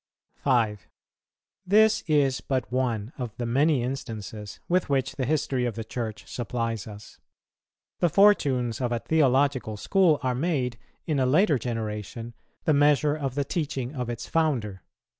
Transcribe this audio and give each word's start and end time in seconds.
5. 0.37 0.87
This 1.63 2.03
is 2.07 2.41
but 2.41 2.71
one 2.71 3.13
out 3.19 3.33
of 3.39 3.47
many 3.47 3.83
instances 3.83 4.59
with 4.67 4.89
which 4.89 5.15
the 5.15 5.27
history 5.27 5.63
of 5.63 5.75
the 5.75 5.83
Church 5.83 6.25
supplies 6.27 6.87
us. 6.87 7.19
The 7.99 8.09
fortunes 8.09 8.81
of 8.81 8.91
a 8.91 8.97
theological 8.97 9.77
school 9.77 10.19
are 10.23 10.33
made, 10.33 10.79
in 11.05 11.19
a 11.19 11.27
later 11.27 11.59
generation, 11.59 12.33
the 12.63 12.73
measure 12.73 13.15
of 13.15 13.35
the 13.35 13.45
teaching 13.45 13.93
of 13.93 14.09
its 14.09 14.25
founder. 14.25 14.81